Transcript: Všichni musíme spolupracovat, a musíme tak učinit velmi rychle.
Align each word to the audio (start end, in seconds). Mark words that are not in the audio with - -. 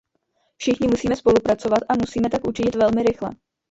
Všichni 0.57 0.87
musíme 0.87 1.15
spolupracovat, 1.15 1.79
a 1.89 1.93
musíme 1.95 2.29
tak 2.29 2.47
učinit 2.47 2.75
velmi 2.75 3.03
rychle. 3.03 3.29